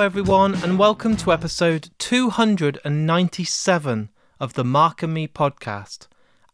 [0.00, 4.08] Hello, everyone, and welcome to episode 297
[4.40, 6.06] of the Mark and Me podcast.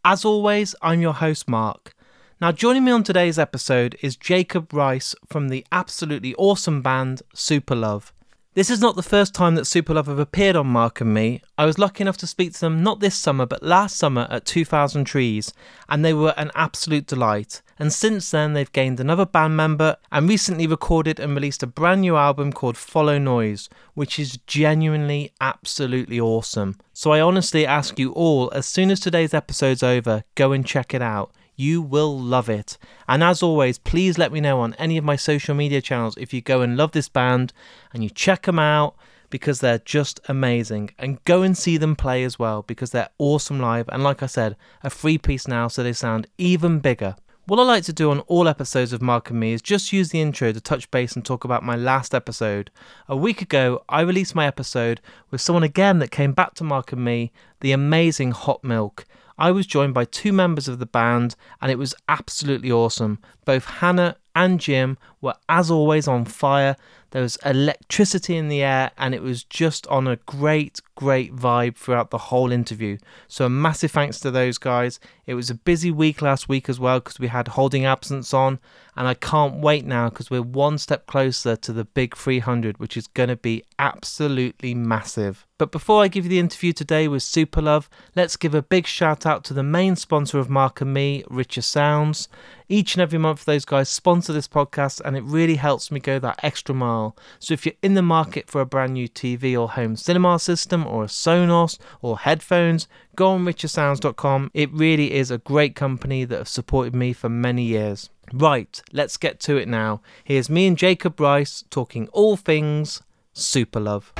[0.04, 1.94] As always, I'm your host, Mark.
[2.40, 8.10] Now, joining me on today's episode is Jacob Rice from the absolutely awesome band Superlove.
[8.56, 11.42] This is not the first time that Superlove have appeared on Mark and Me.
[11.58, 14.46] I was lucky enough to speak to them not this summer but last summer at
[14.46, 15.52] 2000 Trees,
[15.90, 17.60] and they were an absolute delight.
[17.78, 22.00] And since then, they've gained another band member and recently recorded and released a brand
[22.00, 26.78] new album called Follow Noise, which is genuinely absolutely awesome.
[26.94, 30.94] So I honestly ask you all, as soon as today's episode's over, go and check
[30.94, 31.30] it out.
[31.56, 32.78] You will love it.
[33.08, 36.32] And as always, please let me know on any of my social media channels if
[36.32, 37.52] you go and love this band
[37.92, 38.94] and you check them out
[39.30, 40.90] because they're just amazing.
[40.98, 43.88] And go and see them play as well because they're awesome live.
[43.88, 47.16] And like I said, a free piece now, so they sound even bigger.
[47.48, 50.08] What I like to do on all episodes of Mark and Me is just use
[50.08, 52.72] the intro to touch base and talk about my last episode.
[53.08, 56.90] A week ago, I released my episode with someone again that came back to Mark
[56.90, 59.04] and Me, the amazing Hot Milk.
[59.38, 63.18] I was joined by two members of the band, and it was absolutely awesome.
[63.44, 66.76] Both Hannah and Jim were, as always, on fire.
[67.10, 71.76] There was electricity in the air, and it was just on a great, great vibe
[71.76, 72.98] throughout the whole interview.
[73.28, 74.98] So, a massive thanks to those guys.
[75.26, 78.58] It was a busy week last week as well because we had holding absence on,
[78.96, 82.96] and I can't wait now because we're one step closer to the big 300, which
[82.96, 85.46] is going to be absolutely massive.
[85.58, 89.24] But before I give you the interview today with Superlove, let's give a big shout
[89.24, 92.28] out to the main sponsor of Mark and Me, Richer Sounds.
[92.68, 96.18] Each and every month, those guys sponsor this podcast, and it really helps me go
[96.18, 97.16] that extra mile.
[97.38, 100.86] So if you're in the market for a brand new TV or home cinema system,
[100.86, 104.50] or a Sonos, or headphones, go on richersounds.com.
[104.54, 108.10] It really is a great company that have supported me for many years.
[108.32, 110.00] Right, let's get to it now.
[110.24, 113.02] Here's me and Jacob Rice talking all things
[113.34, 114.12] Superlove.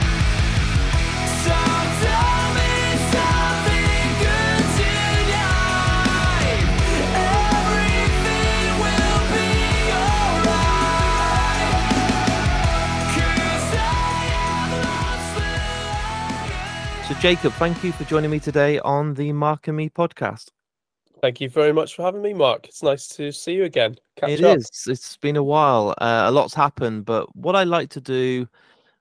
[1.44, 1.75] So,
[17.26, 20.50] Jacob, thank you for joining me today on the Mark and Me podcast.
[21.20, 22.68] Thank you very much for having me, Mark.
[22.68, 23.96] It's nice to see you again.
[24.14, 24.58] Catch it up.
[24.58, 24.84] is.
[24.86, 25.92] It's been a while.
[25.98, 28.46] Uh, a lot's happened, but what I like to do.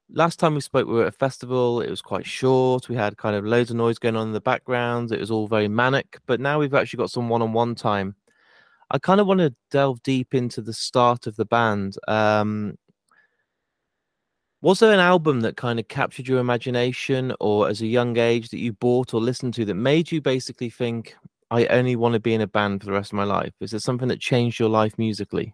[0.10, 1.82] Last time we spoke, we were at a festival.
[1.82, 2.90] It was quite short.
[2.90, 5.12] We had kind of loads of noise going on in the background.
[5.12, 6.18] It was all very manic.
[6.26, 8.16] But now we've actually got some one-on-one time.
[8.90, 11.96] I kind of want to delve deep into the start of the band.
[12.08, 12.80] Um,
[14.66, 18.50] was there an album that kind of captured your imagination or as a young age
[18.50, 21.16] that you bought or listened to that made you basically think,
[21.52, 23.54] I only want to be in a band for the rest of my life?
[23.60, 25.54] Is there something that changed your life musically?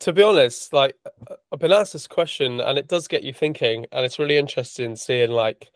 [0.00, 0.96] To be honest, like
[1.52, 4.96] I've been asked this question and it does get you thinking, and it's really interesting
[4.96, 5.70] seeing like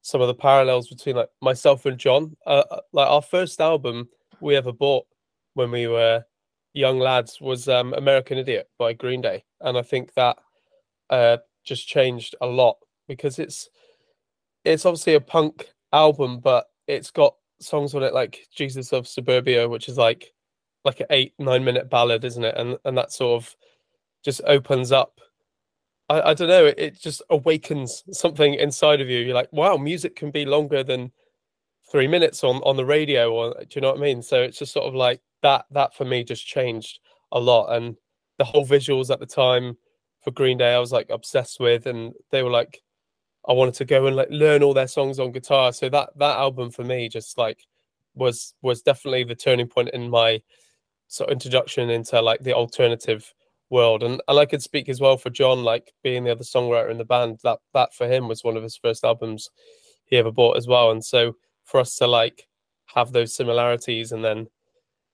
[0.00, 2.36] some of the parallels between like myself and John.
[2.46, 4.08] Uh, uh like our first album
[4.40, 5.06] we ever bought
[5.54, 6.24] when we were
[6.72, 10.38] young lads was um, American Idiot by Green Day, and I think that
[11.10, 11.38] uh,
[11.68, 13.68] just changed a lot because it's
[14.64, 19.68] it's obviously a punk album, but it's got songs on it like Jesus of Suburbia,
[19.68, 20.32] which is like
[20.84, 22.54] like an eight nine minute ballad, isn't it?
[22.56, 23.56] And and that sort of
[24.24, 25.20] just opens up.
[26.08, 26.66] I, I don't know.
[26.66, 29.20] It, it just awakens something inside of you.
[29.20, 31.12] You're like, wow, music can be longer than
[31.90, 34.22] three minutes on on the radio, or do you know what I mean?
[34.22, 35.66] So it's just sort of like that.
[35.70, 37.00] That for me just changed
[37.32, 37.96] a lot, and
[38.38, 39.76] the whole visuals at the time
[40.22, 42.82] for Green Day I was like obsessed with, and they were like,
[43.48, 45.72] I wanted to go and like learn all their songs on guitar.
[45.72, 47.66] So that that album for me just like
[48.14, 50.42] was was definitely the turning point in my
[51.08, 53.32] sort of introduction into like the alternative
[53.70, 54.02] world.
[54.02, 56.98] And, and I could speak as well for John, like being the other songwriter in
[56.98, 57.38] the band.
[57.42, 59.48] That that for him was one of his first albums
[60.06, 60.90] he ever bought as well.
[60.90, 62.48] And so for us to like
[62.94, 64.48] have those similarities and then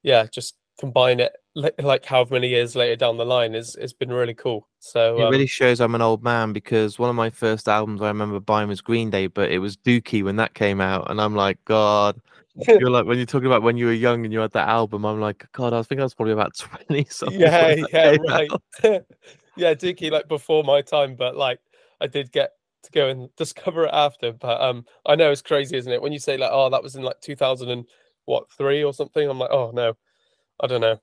[0.02, 4.12] yeah, just combine it like however many years later down the line is it's been
[4.12, 4.66] really cool.
[4.80, 8.02] So it um, really shows i'm an old man because one of my first albums
[8.02, 11.20] i remember buying was green day but it was dookie when that came out and
[11.20, 12.20] i'm like god.
[12.68, 15.04] You're like when you're talking about when you were young and you had that album
[15.04, 16.54] i'm like god i think i was probably about
[16.88, 18.48] 20 something yeah yeah right.
[19.56, 21.58] yeah dookie like before my time but like
[22.00, 22.52] i did get
[22.84, 26.00] to go and discover it after but um i know it's crazy isn't it?
[26.00, 27.86] When you say like oh that was in like 2000 and
[28.26, 29.96] what three or something i'm like oh no
[30.60, 30.98] I don't know.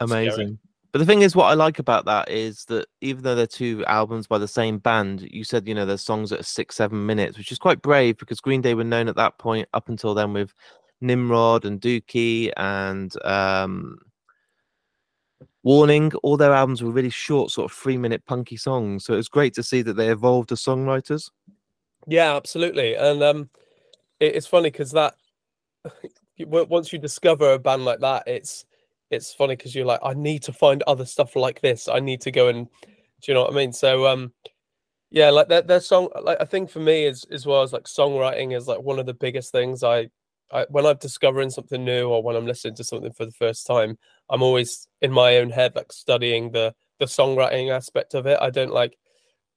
[0.00, 0.32] Amazing.
[0.32, 0.58] Scary.
[0.92, 3.84] But the thing is, what I like about that is that even though they're two
[3.86, 7.04] albums by the same band, you said, you know, there's songs that are six, seven
[7.04, 10.14] minutes, which is quite brave because Green Day were known at that point up until
[10.14, 10.54] then with
[11.00, 13.98] Nimrod and Dookie and um
[15.66, 19.04] Warning, all their albums were really short, sort of three minute punky songs.
[19.04, 21.30] So it was great to see that they evolved as songwriters.
[22.06, 22.94] Yeah, absolutely.
[22.94, 23.50] And um,
[24.20, 25.14] it, it's funny because that
[26.38, 28.64] once you discover a band like that, it's
[29.10, 31.88] it's funny because you're like, I need to find other stuff like this.
[31.88, 33.72] I need to go and do you know what I mean?
[33.72, 34.32] So um,
[35.10, 37.84] yeah, like their their song, like I think for me as as well as like
[37.84, 40.08] songwriting is like one of the biggest things I
[40.52, 43.66] I, when I'm discovering something new or when I'm listening to something for the first
[43.66, 43.98] time,
[44.30, 48.38] I'm always in my own head like studying the the songwriting aspect of it.
[48.40, 48.96] I don't like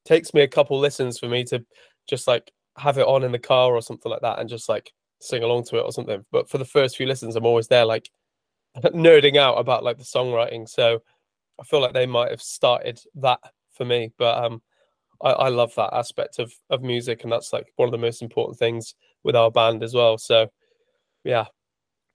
[0.06, 1.64] takes me a couple listens for me to
[2.08, 4.94] just like have it on in the car or something like that and just like
[5.20, 6.26] sing along to it or something.
[6.32, 8.10] But for the first few listens, I'm always there like
[8.78, 10.68] nerding out about like the songwriting.
[10.68, 11.02] So
[11.60, 13.40] I feel like they might have started that
[13.74, 14.12] for me.
[14.18, 14.62] But um
[15.22, 18.22] I, I love that aspect of of music and that's like one of the most
[18.22, 20.18] important things with our band as well.
[20.18, 20.50] So
[21.24, 21.46] yeah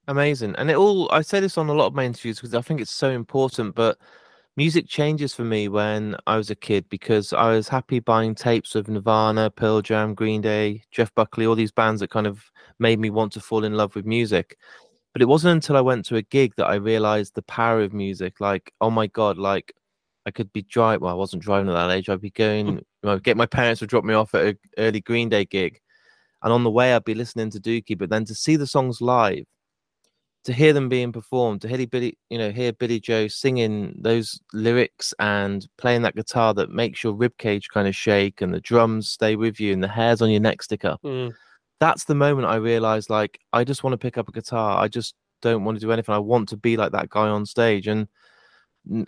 [0.07, 2.61] amazing and it all i say this on a lot of my interviews because i
[2.61, 3.97] think it's so important but
[4.57, 8.75] music changes for me when i was a kid because i was happy buying tapes
[8.75, 12.43] of nirvana pearl jam green day jeff buckley all these bands that kind of
[12.79, 14.57] made me want to fall in love with music.
[15.13, 17.93] But it wasn't until i went to a gig that i realized the power of
[17.93, 19.73] music like oh my god like
[20.25, 23.19] i could be driving well i wasn't driving at that age i'd be going well,
[23.19, 25.79] get my parents to drop me off at an early green day gig.
[26.41, 29.01] And on the way I'd be listening to Dookie, but then to see the songs
[29.01, 29.45] live,
[30.45, 34.39] to hear them being performed, to hear Billy, you know, hear Billie Joe singing those
[34.53, 38.61] lyrics and playing that guitar that makes your rib cage kind of shake and the
[38.61, 41.01] drums stay with you and the hairs on your neck stick up.
[41.03, 41.33] Mm.
[41.79, 44.81] That's the moment I realized like I just want to pick up a guitar.
[44.81, 46.13] I just don't want to do anything.
[46.13, 47.87] I want to be like that guy on stage.
[47.87, 48.07] And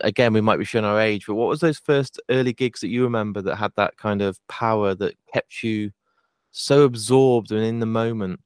[0.00, 2.88] again, we might be showing our age, but what was those first early gigs that
[2.88, 5.92] you remember that had that kind of power that kept you
[6.50, 8.40] so absorbed and in the moment.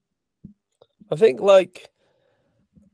[1.10, 1.88] I think like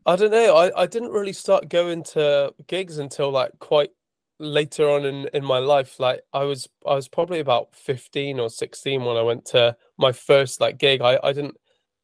[0.08, 0.56] I don't know.
[0.56, 3.90] I, I didn't really start going to gigs until like quite
[4.38, 6.00] later on in, in my life.
[6.00, 10.12] Like I was I was probably about 15 or 16 when I went to my
[10.12, 11.02] first like gig.
[11.02, 11.58] I, I didn't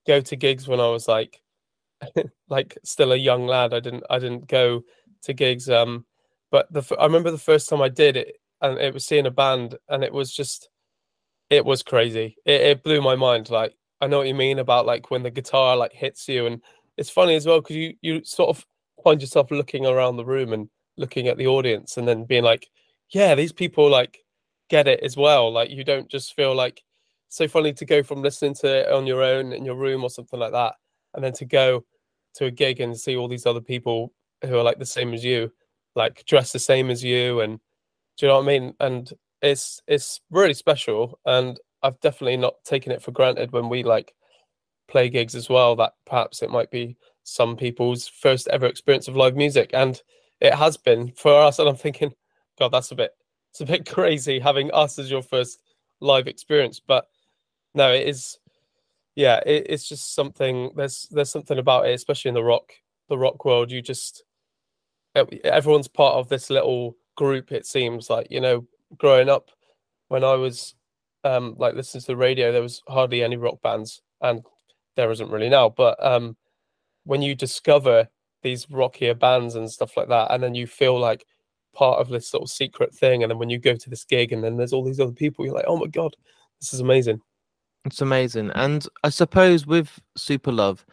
[0.06, 1.40] go to gigs when I was like
[2.50, 3.72] like still a young lad.
[3.72, 4.82] I didn't I didn't go
[5.22, 5.70] to gigs.
[5.70, 6.04] Um
[6.50, 9.30] but the I remember the first time I did it and it was seeing a
[9.30, 10.68] band and it was just
[11.48, 12.36] it was crazy.
[12.44, 13.48] It, it blew my mind.
[13.48, 16.60] Like I know what you mean about like when the guitar like hits you, and
[16.96, 18.66] it's funny as well because you you sort of
[19.02, 22.68] find yourself looking around the room and looking at the audience, and then being like,
[23.10, 24.18] yeah, these people like
[24.70, 25.52] get it as well.
[25.52, 26.82] Like you don't just feel like
[27.28, 30.10] so funny to go from listening to it on your own in your room or
[30.10, 30.74] something like that,
[31.14, 31.84] and then to go
[32.34, 34.12] to a gig and see all these other people
[34.44, 35.50] who are like the same as you,
[35.94, 37.58] like dressed the same as you, and
[38.16, 38.74] do you know what I mean?
[38.80, 39.12] And
[39.42, 44.14] it's it's really special, and I've definitely not taken it for granted when we like
[44.88, 45.76] play gigs as well.
[45.76, 50.00] That perhaps it might be some people's first ever experience of live music, and
[50.40, 51.58] it has been for us.
[51.58, 52.14] And I'm thinking,
[52.58, 53.12] God, that's a bit
[53.50, 55.62] it's a bit crazy having us as your first
[56.00, 57.06] live experience, but
[57.74, 58.38] no, it is.
[59.16, 60.70] Yeah, it, it's just something.
[60.76, 62.72] There's there's something about it, especially in the rock
[63.08, 63.70] the rock world.
[63.70, 64.24] You just
[65.14, 67.52] everyone's part of this little group.
[67.52, 68.66] It seems like you know
[68.96, 69.50] growing up,
[70.08, 70.74] when I was
[71.22, 74.44] um, like listening to the radio, there was hardly any rock bands, and
[74.96, 75.68] there isn't really now.
[75.68, 76.36] But um,
[77.04, 78.08] when you discover
[78.42, 81.24] these rockier bands and stuff like that, and then you feel like
[81.74, 84.32] part of this sort of secret thing, and then when you go to this gig,
[84.32, 86.14] and then there's all these other people, you're like, oh my god,
[86.60, 87.20] this is amazing.
[87.84, 90.84] It's amazing, and I suppose with Superlove,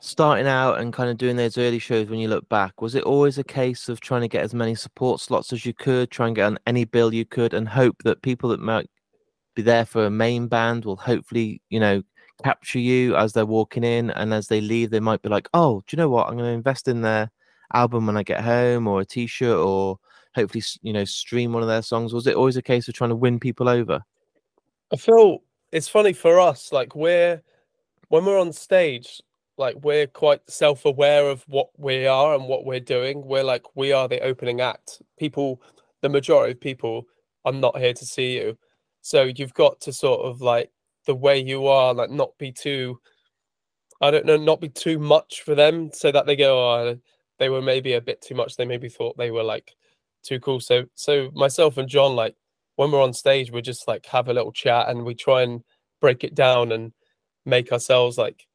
[0.00, 3.04] starting out and kind of doing those early shows when you look back was it
[3.04, 6.26] always a case of trying to get as many support slots as you could try
[6.26, 8.88] and get on any bill you could and hope that people that might
[9.54, 12.02] be there for a main band will hopefully you know
[12.42, 15.82] capture you as they're walking in and as they leave they might be like oh
[15.86, 16.28] do you know what?
[16.28, 17.30] I'm going to invest in their
[17.72, 19.96] album when i get home or a t-shirt or
[20.34, 22.12] hopefully you know stream one of their songs.
[22.12, 24.00] Was it always a case of trying to win people over?
[24.92, 25.42] I feel
[25.72, 27.42] it's funny for us like we're
[28.08, 29.20] when we're on stage
[29.56, 33.22] like we're quite self-aware of what we are and what we're doing.
[33.26, 35.02] We're like we are the opening act.
[35.18, 35.62] People
[36.00, 37.06] the majority of people
[37.44, 38.56] are not here to see you.
[39.02, 40.70] So you've got to sort of like
[41.10, 42.96] the way you are like not be too
[44.00, 46.96] i don't know not be too much for them so that they go oh
[47.40, 49.74] they were maybe a bit too much they maybe thought they were like
[50.22, 52.36] too cool so so myself and john like
[52.76, 55.64] when we're on stage we just like have a little chat and we try and
[56.00, 56.92] break it down and
[57.44, 58.46] make ourselves like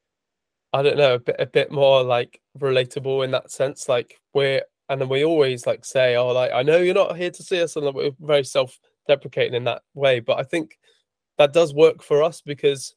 [0.75, 3.87] I don't know, a bit a bit more like relatable in that sense.
[3.87, 7.31] Like we're and then we always like say, oh, like I know you're not here
[7.31, 10.19] to see us, and we're very self-deprecating in that way.
[10.19, 10.77] But I think
[11.37, 12.95] that does work for us because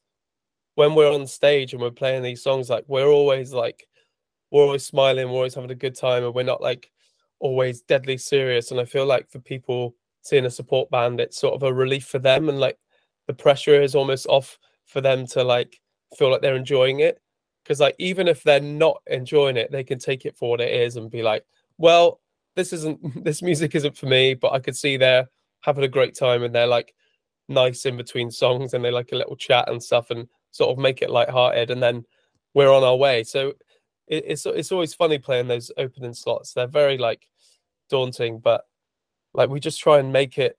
[0.75, 3.85] when we're on stage and we're playing these songs, like we're always like
[4.51, 6.91] we're always smiling, we're always having a good time, and we're not like
[7.39, 8.71] always deadly serious.
[8.71, 12.05] And I feel like for people seeing a support band, it's sort of a relief
[12.05, 12.77] for them, and like
[13.27, 15.79] the pressure is almost off for them to like
[16.17, 17.19] feel like they're enjoying it.
[17.63, 20.73] Because like even if they're not enjoying it, they can take it for what it
[20.73, 21.43] is and be like,
[21.77, 22.21] well,
[22.55, 25.27] this isn't this music isn't for me, but I could see they're
[25.61, 26.93] having a great time and they're like
[27.49, 30.77] nice in between songs and they like a little chat and stuff and sort of
[30.77, 32.05] make it light-hearted and then
[32.53, 33.23] we're on our way.
[33.23, 33.53] So
[34.07, 36.53] it, it's it's always funny playing those opening slots.
[36.53, 37.27] They're very like
[37.89, 38.65] daunting, but
[39.33, 40.57] like we just try and make it.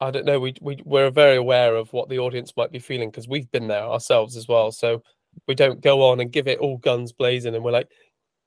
[0.00, 0.40] I don't know.
[0.40, 3.68] We we we're very aware of what the audience might be feeling because we've been
[3.68, 4.72] there ourselves as well.
[4.72, 5.02] So
[5.46, 7.88] we don't go on and give it all guns blazing and we're like,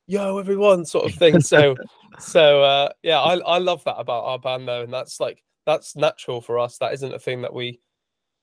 [0.08, 1.42] "Yo, everyone," sort of thing.
[1.42, 1.76] So
[2.20, 5.96] so uh, yeah, I I love that about our band though, and that's like that's
[5.96, 6.78] natural for us.
[6.78, 7.80] That isn't a thing that we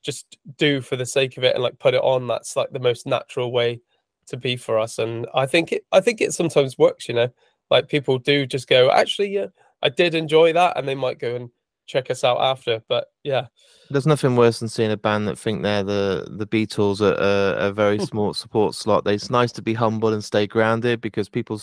[0.03, 2.27] just do for the sake of it and like put it on.
[2.27, 3.81] That's like the most natural way
[4.27, 4.99] to be for us.
[4.99, 7.29] And I think it I think it sometimes works, you know.
[7.69, 9.47] Like people do just go, actually, yeah,
[9.81, 11.49] I did enjoy that, and they might go and
[11.87, 12.81] check us out after.
[12.89, 13.47] But yeah,
[13.89, 17.67] there's nothing worse than seeing a band that think they're the the Beatles at a,
[17.67, 19.07] a very small support slot.
[19.07, 21.61] It's nice to be humble and stay grounded because people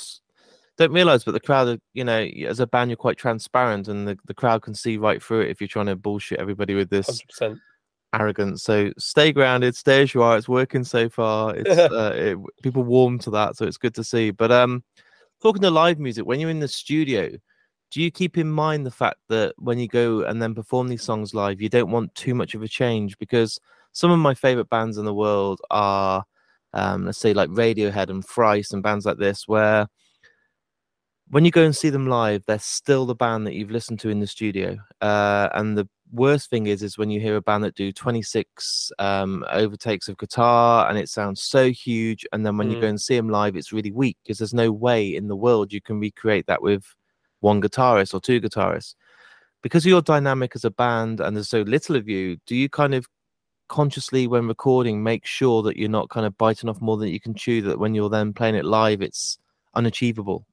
[0.78, 4.16] don't realize, but the crowd, you know, as a band, you're quite transparent, and the,
[4.26, 7.20] the crowd can see right through it if you're trying to bullshit everybody with this
[7.40, 7.61] 100%
[8.14, 8.62] arrogance.
[8.62, 10.37] So stay grounded, stay as you are.
[10.37, 11.54] It's working so far.
[11.56, 14.30] It's uh, it, people warm to that, so it's good to see.
[14.30, 14.85] But um,
[15.42, 17.30] talking to live music, when you're in the studio,
[17.90, 21.02] do you keep in mind the fact that when you go and then perform these
[21.02, 23.18] songs live, you don't want too much of a change?
[23.18, 23.58] Because
[23.92, 26.23] some of my favorite bands in the world are,
[26.73, 29.88] um, let's say, like Radiohead and Thrice and bands like this, where
[31.30, 34.08] when you go and see them live, they're still the band that you've listened to
[34.08, 34.76] in the studio.
[35.00, 38.92] Uh, and the worst thing is, is when you hear a band that do 26
[38.99, 42.75] um, overtakes of guitar and it sounds so huge, and then when mm.
[42.75, 42.90] you go mm.
[42.90, 45.80] and see them live, it's really weak because there's no way in the world you
[45.80, 46.85] can recreate that with
[47.40, 48.94] one guitarist or two guitarists.
[49.62, 52.94] Because you're dynamic as a band and there's so little of you, do you kind
[52.94, 53.06] of
[53.68, 57.20] consciously, when recording, make sure that you're not kind of biting off more than you
[57.20, 57.61] can chew?
[57.62, 59.38] That when you're then playing it live, it's
[59.75, 60.47] unachievable.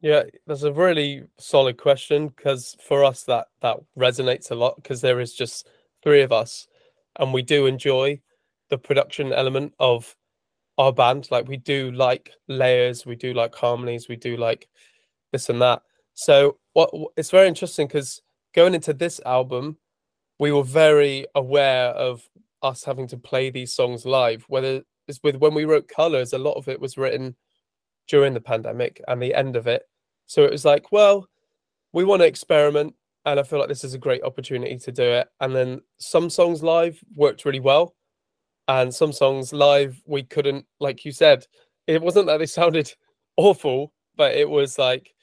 [0.00, 5.00] Yeah, that's a really solid question because for us that that resonates a lot because
[5.00, 5.68] there is just
[6.02, 6.68] three of us
[7.18, 8.20] and we do enjoy
[8.70, 10.14] the production element of
[10.78, 11.28] our band.
[11.32, 14.68] Like we do like layers, we do like harmonies, we do like
[15.32, 15.82] this and that.
[16.14, 18.22] So what it's very interesting because
[18.54, 19.78] going into this album,
[20.38, 22.22] we were very aware of
[22.62, 24.44] us having to play these songs live.
[24.48, 27.34] Whether it's with when we wrote Colors, a lot of it was written
[28.08, 29.82] during the pandemic and the end of it.
[30.26, 31.28] So it was like, well,
[31.92, 35.02] we want to experiment, and I feel like this is a great opportunity to do
[35.02, 35.28] it.
[35.40, 37.94] And then some songs live worked really well,
[38.66, 41.46] and some songs live we couldn't, like you said,
[41.86, 42.92] it wasn't that they sounded
[43.36, 45.14] awful, but it was like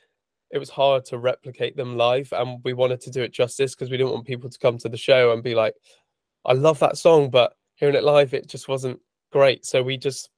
[0.51, 3.89] it was hard to replicate them live, and we wanted to do it justice because
[3.89, 5.75] we didn't want people to come to the show and be like,
[6.45, 8.99] I love that song, but hearing it live, it just wasn't
[9.31, 9.65] great.
[9.65, 10.29] So we just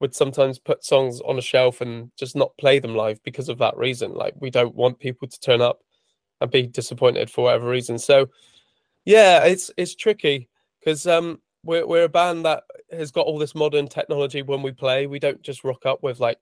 [0.00, 3.58] would sometimes put songs on a shelf and just not play them live because of
[3.58, 4.14] that reason.
[4.14, 5.80] Like we don't want people to turn up
[6.40, 7.98] and be disappointed for whatever reason.
[7.98, 8.28] So
[9.04, 13.54] yeah, it's it's tricky because um we're we're a band that has got all this
[13.54, 15.06] modern technology when we play.
[15.06, 16.38] We don't just rock up with like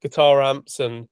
[0.00, 1.08] guitar amps and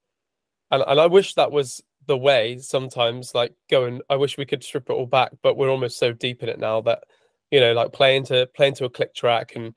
[0.71, 4.65] and, and I wish that was the way sometimes like going I wish we could
[4.65, 7.05] strip it all back, but we're almost so deep in it now that
[7.51, 9.75] you know like playing to playing to a click track and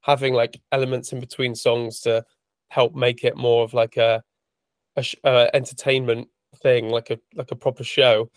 [0.00, 2.24] having like elements in between songs to
[2.68, 4.22] help make it more of like a,
[4.96, 6.28] a uh, entertainment
[6.62, 8.30] thing, like a like a proper show.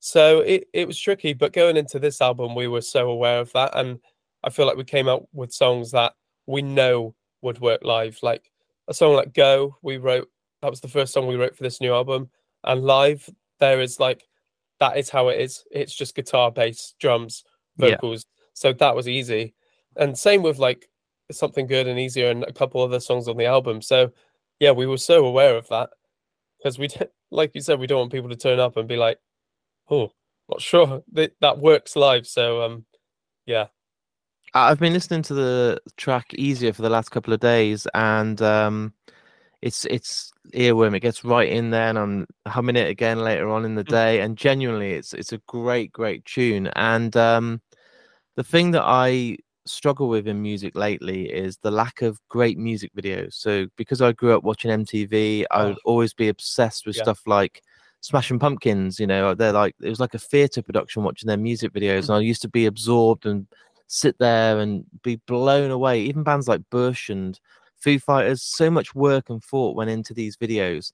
[0.00, 3.52] So it, it was tricky, but going into this album, we were so aware of
[3.52, 3.98] that, and
[4.42, 6.12] I feel like we came out with songs that
[6.46, 8.18] we know would work live.
[8.22, 8.50] Like
[8.88, 10.28] a song like "Go," we wrote
[10.62, 12.30] that was the first song we wrote for this new album,
[12.64, 13.28] and live
[13.60, 14.24] there is like
[14.80, 15.64] that is how it is.
[15.70, 17.44] It's just guitar, bass, drums,
[17.76, 18.26] vocals.
[18.26, 18.40] Yeah.
[18.54, 19.54] So that was easy,
[19.96, 20.88] and same with like
[21.30, 23.82] something good and easier and a couple other songs on the album.
[23.82, 24.12] So
[24.60, 25.90] yeah, we were so aware of that
[26.58, 26.88] because we,
[27.30, 29.18] like you said, we don't want people to turn up and be like,
[29.90, 30.12] "Oh,
[30.48, 32.84] not sure that that works live." So um,
[33.46, 33.66] yeah.
[34.56, 38.92] I've been listening to the track "Easier" for the last couple of days, and um,
[39.62, 40.94] it's it's earworm.
[40.94, 43.88] It gets right in there, and I'm humming it again later on in the mm.
[43.88, 44.20] day.
[44.20, 46.68] And genuinely, it's it's a great, great tune.
[46.76, 47.62] And um,
[48.36, 52.92] the thing that I struggle with in music lately is the lack of great music
[52.94, 53.34] videos.
[53.34, 55.90] So because I grew up watching MTV, I would oh.
[55.90, 57.02] always be obsessed with yeah.
[57.02, 57.62] stuff like
[58.00, 59.00] Smashing Pumpkins.
[59.00, 62.16] You know, they're like it was like a theater production watching their music videos, and
[62.16, 63.46] I used to be absorbed and
[63.86, 66.00] sit there and be blown away.
[66.00, 67.38] Even bands like Bush and
[67.76, 70.92] Foo Fighters, so much work and thought went into these videos.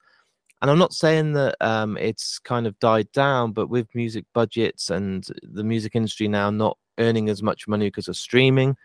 [0.62, 4.90] And I'm not saying that um, it's kind of died down, but with music budgets
[4.90, 8.76] and the music industry now not earning as much money because of streaming,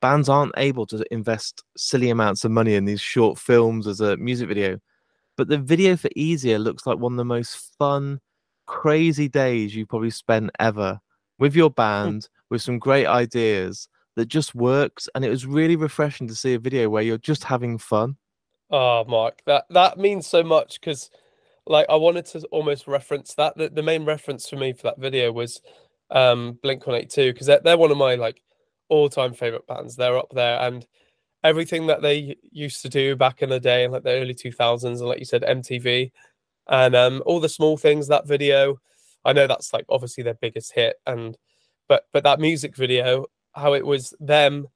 [0.00, 4.16] bands aren't able to invest silly amounts of money in these short films as a
[4.16, 4.78] music video.
[5.36, 8.20] But the video for Easier looks like one of the most fun,
[8.66, 10.98] crazy days you probably spent ever
[11.38, 15.08] with your band, with some great ideas that just works.
[15.14, 18.16] And it was really refreshing to see a video where you're just having fun.
[18.70, 21.10] Oh, Mark, that that means so much because,
[21.66, 23.56] like, I wanted to almost reference that.
[23.56, 25.60] The, the main reference for me for that video was
[26.10, 28.42] um Blink One Eight Two because they're, they're one of my like
[28.88, 29.96] all-time favorite bands.
[29.96, 30.86] They're up there, and
[31.44, 34.52] everything that they used to do back in the day, in like the early two
[34.52, 36.10] thousands, and like you said, MTV,
[36.68, 38.08] and um all the small things.
[38.08, 38.80] That video,
[39.24, 41.36] I know that's like obviously their biggest hit, and
[41.88, 44.68] but but that music video, how it was them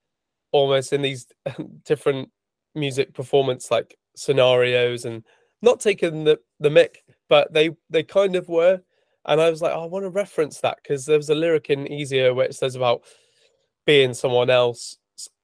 [0.53, 1.27] almost in these
[1.85, 2.31] different
[2.75, 5.25] music performance like scenarios and
[5.63, 8.81] not taking the the mic, but they they kind of were.
[9.27, 11.71] And I was like, oh, I want to reference that because there was a lyric
[11.71, 13.03] in Easier where it says about
[13.87, 14.97] being someone else.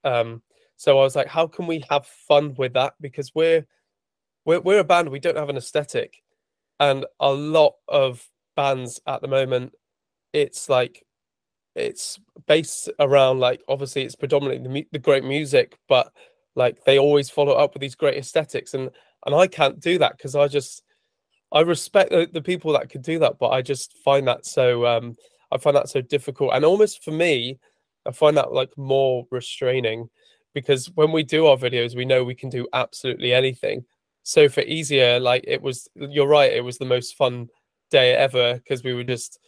[0.04, 0.42] Um,
[0.76, 2.94] so I was like, how can we have fun with that?
[3.00, 3.66] Because we're
[4.44, 6.22] we're we're a band, we don't have an aesthetic,
[6.80, 9.72] and a lot of bands at the moment,
[10.32, 11.04] it's like
[11.74, 16.12] it's based around like obviously it's predominantly the, the great music, but
[16.54, 18.90] like they always follow up with these great aesthetics, and
[19.26, 20.82] and I can't do that because I just
[21.52, 24.86] I respect the, the, people that could do that, but I just find that so
[24.86, 25.16] um
[25.52, 27.58] I find that so difficult, and almost for me,
[28.06, 30.08] I find that like more restraining
[30.54, 33.84] because when we do our videos, we know we can do absolutely anything.
[34.22, 37.48] So for easier, like it was, you're right, it was the most fun
[37.90, 39.38] day ever because we were just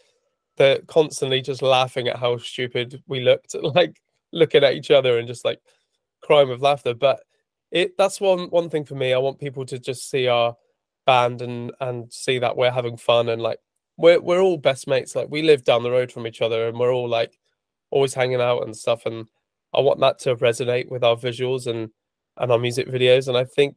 [0.57, 4.01] the constantly just laughing at how stupid we looked, like
[4.33, 5.61] looking at each other and just like
[6.23, 6.95] crying with laughter.
[6.95, 7.21] But
[7.71, 9.13] it that's one one thing for me.
[9.13, 10.57] I want people to just see our
[11.09, 13.59] band and and see that we're having fun and like
[13.97, 15.17] we're we're all best mates.
[15.17, 17.39] Like we live down the road from each other and we're all like
[17.91, 19.07] always hanging out and stuff.
[19.07, 19.27] And
[19.75, 21.89] I want that to resonate with our visuals and
[22.37, 23.27] and our music videos.
[23.27, 23.77] And I think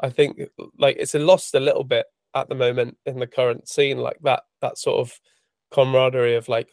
[0.00, 0.40] I think
[0.78, 4.44] like it's lost a little bit at the moment in the current scene, like that
[4.60, 5.18] that sort of
[5.72, 6.68] camaraderie of like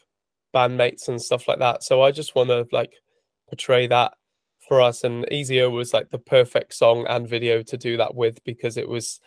[0.54, 1.82] bandmates and stuff like that.
[1.82, 2.92] So I just want to like
[3.48, 4.12] portray that
[4.68, 5.02] for us.
[5.02, 8.88] And Easier was like the perfect song and video to do that with because it
[8.88, 9.20] was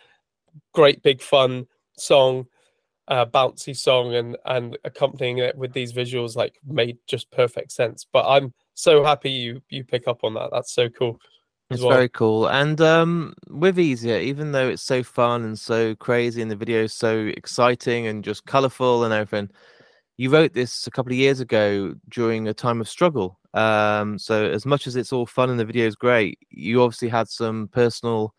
[0.72, 2.46] great, big, fun song,
[3.08, 8.06] uh, bouncy song, and and accompanying it with these visuals like made just perfect sense.
[8.12, 10.50] But I'm so happy you you pick up on that.
[10.52, 11.18] That's so cool.
[11.70, 11.90] It's well.
[11.90, 12.46] very cool.
[12.48, 16.82] And um, with Easier, even though it's so fun and so crazy and the video
[16.84, 19.48] is so exciting and just colorful and everything,
[20.16, 23.40] you wrote this a couple of years ago during a time of struggle.
[23.54, 27.08] Um, so as much as it's all fun and the video is great, you obviously
[27.08, 28.34] had some personal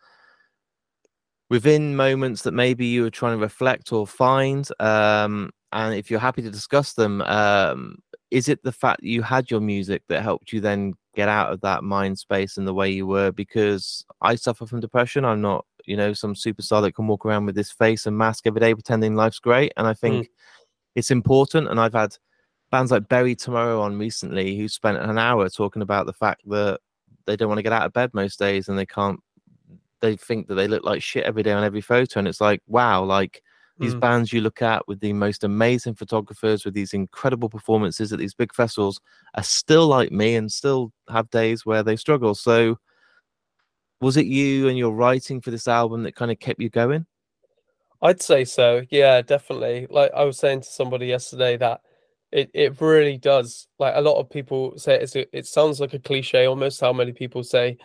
[1.48, 4.68] within moments that maybe you were trying to reflect or find.
[4.80, 7.98] Um, and if you're happy to discuss them, um,
[8.30, 11.52] is it the fact that you had your music that helped you then get out
[11.52, 13.30] of that mind space and the way you were?
[13.30, 15.24] Because I suffer from depression.
[15.24, 18.46] I'm not, you know, some superstar that can walk around with this face and mask
[18.46, 19.72] every day pretending life's great.
[19.76, 20.28] And I think mm
[20.96, 21.68] it's important.
[21.68, 22.16] And I've had
[22.70, 26.80] bands like Bury Tomorrow on recently who spent an hour talking about the fact that
[27.26, 29.20] they don't want to get out of bed most days and they can't
[30.00, 32.62] they think that they look like shit every day on every photo and it's like
[32.66, 33.42] wow like
[33.78, 34.00] these mm.
[34.00, 38.34] bands you look at with the most amazing photographers with these incredible performances at these
[38.34, 39.00] big festivals
[39.34, 42.78] are still like me and still have days where they struggle so
[44.00, 47.06] was it you and your writing for this album that kind of kept you going
[48.02, 48.82] I'd say so.
[48.90, 49.86] Yeah, definitely.
[49.88, 51.80] Like I was saying to somebody yesterday that
[52.30, 53.68] it, it really does.
[53.78, 56.92] Like a lot of people say it's a, it sounds like a cliche almost how
[56.92, 57.78] many people say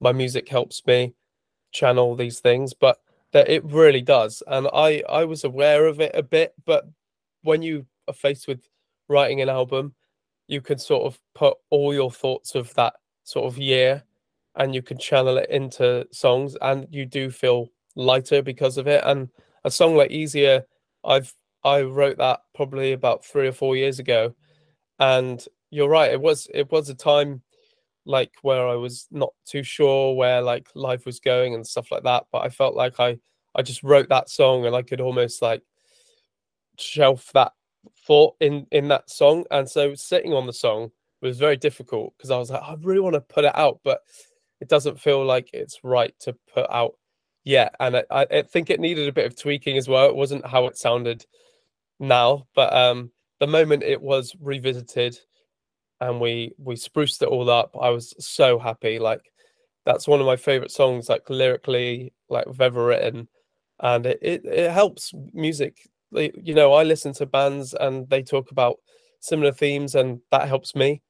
[0.00, 1.14] my music helps me
[1.72, 2.98] channel these things, but
[3.32, 4.42] that it really does.
[4.46, 6.86] And I I was aware of it a bit, but
[7.42, 8.68] when you are faced with
[9.08, 9.94] writing an album,
[10.48, 14.02] you can sort of put all your thoughts of that sort of year
[14.56, 19.02] and you can channel it into songs and you do feel lighter because of it
[19.06, 19.28] and
[19.64, 20.64] a song like Easier,
[21.04, 21.32] I've
[21.64, 24.34] I wrote that probably about three or four years ago,
[24.98, 26.12] and you're right.
[26.12, 27.42] It was it was a time
[28.08, 32.04] like where I was not too sure where like life was going and stuff like
[32.04, 32.24] that.
[32.32, 33.18] But I felt like I
[33.54, 35.62] I just wrote that song and I could almost like
[36.78, 37.52] shelf that
[38.06, 39.44] thought in in that song.
[39.50, 40.90] And so sitting on the song
[41.20, 44.00] was very difficult because I was like, I really want to put it out, but
[44.60, 46.94] it doesn't feel like it's right to put out
[47.44, 47.74] yet.
[47.78, 50.08] and I, I think it needed a bit of tweaking as well.
[50.08, 51.26] It wasn't how it sounded
[52.00, 55.18] now, but um, the moment it was revisited
[56.00, 58.98] and we we spruced it all up, I was so happy.
[58.98, 59.22] Like
[59.86, 63.28] that's one of my favorite songs, like lyrically, like I've ever written.
[63.80, 65.78] and it, it, it helps music.
[66.12, 68.78] You know, I listen to bands and they talk about
[69.20, 71.02] similar themes, and that helps me.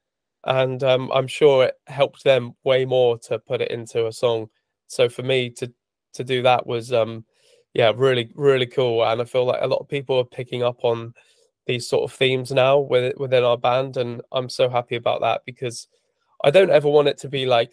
[0.47, 4.49] And um, I'm sure it helped them way more to put it into a song.
[4.89, 5.73] So for me to
[6.15, 7.25] to do that was um,
[7.75, 9.05] yeah, really really cool.
[9.05, 11.15] And I feel like a lot of people are picking up on
[11.69, 15.43] these sort of themes now with, within our band, and I'm so happy about that
[15.47, 15.87] because
[16.43, 17.71] I don't ever want it to be like,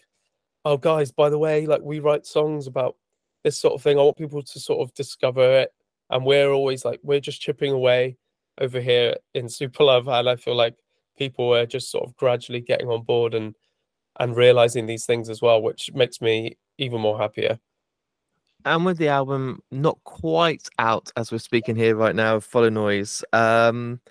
[0.66, 2.98] oh guys, by the way, like we write songs about
[3.44, 3.98] this sort of thing.
[3.98, 5.72] I want people to sort of discover it,
[6.12, 8.18] and we're always like we're just chipping away
[8.60, 10.76] over here in Superlove, and I feel like
[11.18, 13.56] people are just sort of gradually getting on board and
[14.20, 17.60] and realizing these things as well, which makes me even more happier.
[18.66, 23.24] And with the album not quite out as we're speaking here right now, Follow Noise,
[23.32, 24.02] um,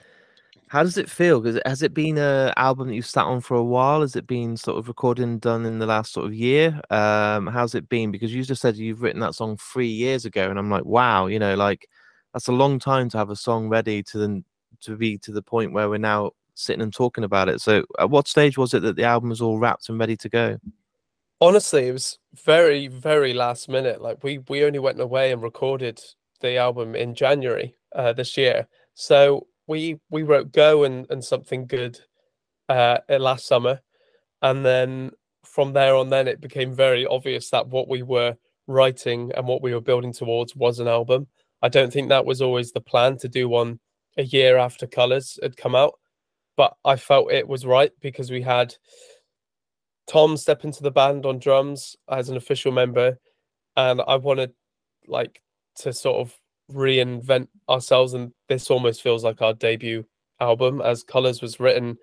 [0.69, 1.43] how does it feel?
[1.67, 4.01] Has it been an album that you've sat on for a while?
[4.01, 6.81] Has it been sort of recorded and done in the last sort of year?
[6.91, 8.13] Um, how's it been?
[8.13, 11.27] Because you just said you've written that song three years ago, and I'm like, wow,
[11.27, 11.89] you know, like
[12.33, 14.45] that's a long time to have a song ready to then
[14.83, 17.61] to be to the point where we're now sitting and talking about it.
[17.61, 20.29] So, at what stage was it that the album was all wrapped and ready to
[20.29, 20.59] go?
[21.41, 24.01] Honestly, it was very, very last minute.
[24.01, 26.01] Like we we only went away and recorded
[26.41, 28.67] the album in January uh, this year.
[28.95, 31.99] So we we wrote Go and and something good
[32.69, 33.81] uh, last summer,
[34.43, 35.11] and then
[35.45, 39.63] from there on, then it became very obvious that what we were writing and what
[39.63, 41.27] we were building towards was an album.
[41.63, 43.79] I don't think that was always the plan to do one
[44.17, 45.95] a year after Colors had come out,
[46.57, 48.75] but I felt it was right because we had
[50.07, 53.19] Tom step into the band on drums as an official member,
[53.77, 54.53] and I wanted
[55.07, 55.43] like
[55.77, 56.39] to sort of
[56.73, 60.05] reinvent ourselves, and this almost feels like our debut
[60.41, 61.97] album, as Colors was written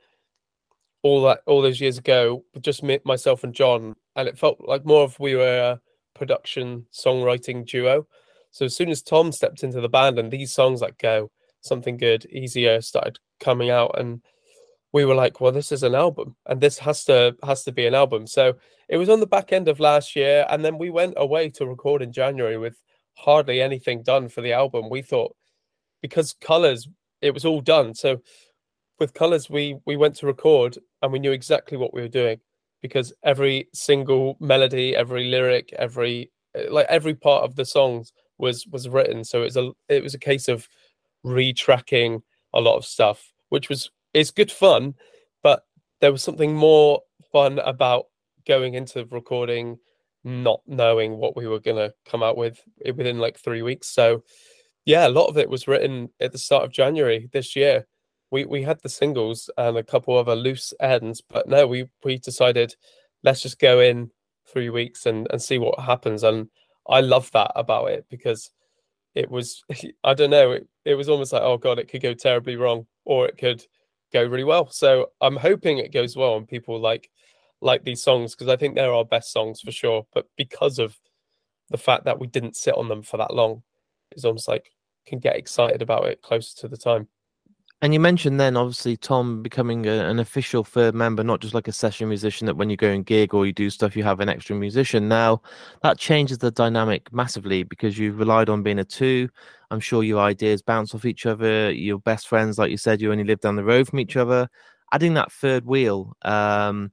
[1.04, 4.86] all that all those years ago, just me, myself and John, and it felt like
[4.86, 5.82] more of we were a
[6.18, 8.08] production songwriting duo.
[8.52, 11.98] So as soon as Tom stepped into the band, and these songs like "Go," "Something
[11.98, 14.22] Good," "Easier" started coming out, and
[14.94, 17.86] we were like, well, this is an album, and this has to has to be
[17.88, 18.28] an album.
[18.28, 18.56] So
[18.90, 21.66] it was on the back end of last year, and then we went away to
[21.66, 22.82] record in January with
[23.16, 24.90] hardly anything done for the album.
[24.90, 25.36] We thought
[26.02, 26.88] because colors,
[27.22, 27.94] it was all done.
[27.94, 28.22] So
[29.00, 32.40] with colors, we we went to record, and we knew exactly what we were doing
[32.82, 38.68] because every single melody, every lyric, every eh, like every part of the songs was
[38.68, 39.24] was written.
[39.24, 40.68] So it was a it was a case of
[41.26, 42.22] retracking
[42.54, 44.96] a lot of stuff, which was it's good fun,
[45.44, 45.64] but
[46.00, 48.06] there was something more fun about
[48.48, 49.78] going into recording
[50.24, 52.60] not knowing what we were going to come out with
[52.96, 53.90] within like three weeks.
[53.90, 54.24] So,
[54.86, 57.88] yeah, a lot of it was written at the start of January this year.
[58.30, 61.90] We we had the singles and a couple of other loose ends, but no, we
[62.04, 62.76] we decided
[63.24, 64.12] let's just go in
[64.48, 66.24] three weeks and and see what happens.
[66.24, 66.50] And
[66.88, 68.52] I love that about it because
[69.16, 69.64] it was
[70.04, 72.86] I don't know it, it was almost like oh god it could go terribly wrong
[73.06, 73.64] or it could
[74.12, 74.70] go really well.
[74.70, 77.10] So I'm hoping it goes well and people like
[77.62, 80.06] like these songs because I think they're our best songs for sure.
[80.14, 80.98] But because of
[81.70, 83.64] the fact that we didn't sit on them for that long,
[84.12, 84.72] it's almost like
[85.06, 87.08] can get excited about it closer to the time.
[87.84, 91.68] And you mentioned then, obviously, Tom becoming a, an official third member, not just like
[91.68, 94.20] a session musician that when you go and gig or you do stuff, you have
[94.20, 95.08] an extra musician.
[95.08, 95.42] Now,
[95.82, 99.30] that changes the dynamic massively because you've relied on being a two.
[99.72, 101.72] I'm sure your ideas bounce off each other.
[101.72, 104.50] Your best friends, like you said, you only live down the road from each other.
[104.92, 106.92] Adding that third wheel um,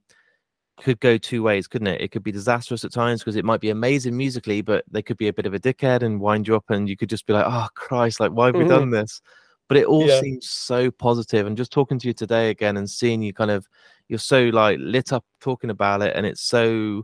[0.81, 2.01] could go two ways, couldn't it?
[2.01, 5.17] It could be disastrous at times because it might be amazing musically, but they could
[5.17, 7.33] be a bit of a dickhead and wind you up, and you could just be
[7.33, 8.91] like, "Oh Christ, like why have we done mm-hmm.
[8.91, 9.21] this?"
[9.69, 10.19] but it all yeah.
[10.19, 10.97] seems so positive.
[10.97, 13.67] positive and just talking to you today again and seeing you kind of
[14.09, 17.03] you're so like lit up talking about it and it's so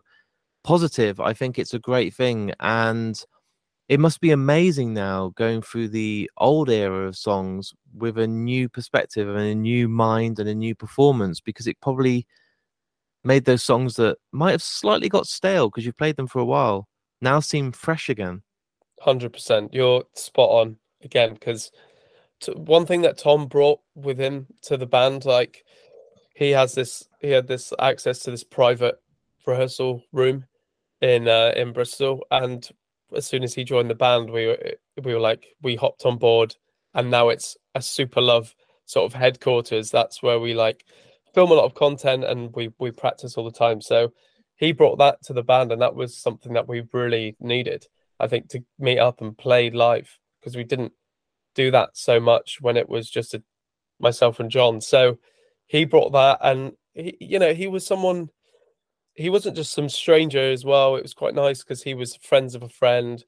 [0.64, 3.24] positive i think it's a great thing and
[3.88, 8.67] it must be amazing now going through the old era of songs with a new
[8.67, 12.26] perspective and a new mind and a new performance because it probably
[13.24, 16.45] made those songs that might have slightly got stale because you've played them for a
[16.45, 16.88] while
[17.21, 18.41] now seem fresh again.
[19.06, 21.71] 100% you're spot on again because
[22.56, 25.63] one thing that Tom brought with him to the band, like
[26.36, 29.02] he has this, he had this access to this private
[29.45, 30.45] rehearsal room
[31.02, 32.69] in uh, in Bristol, and
[33.15, 36.18] as soon as he joined the band, we were we were like we hopped on
[36.18, 36.56] board,
[36.94, 38.54] and now it's a Superlove
[38.86, 39.91] sort of headquarters.
[39.91, 40.86] That's where we like
[41.34, 43.82] film a lot of content and we we practice all the time.
[43.82, 44.13] So
[44.56, 47.86] he brought that to the band, and that was something that we really needed.
[48.20, 50.94] I think to meet up and play live because we didn't
[51.54, 53.44] do that so much when it was just a,
[54.00, 54.80] myself and John.
[54.80, 55.18] So
[55.68, 58.30] he brought that, and he, you know, he was someone.
[59.15, 60.95] He wasn't just some stranger as well.
[60.95, 63.23] It was quite nice because he was friends of a friend,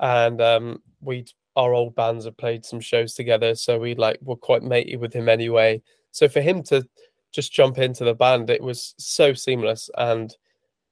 [0.00, 4.36] and um, we our old bands have played some shows together, so we like were
[4.36, 5.82] quite matey with him anyway.
[6.10, 6.86] So for him to
[7.32, 10.34] just jump into the band, it was so seamless, and